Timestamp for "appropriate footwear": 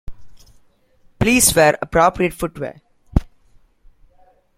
1.79-2.81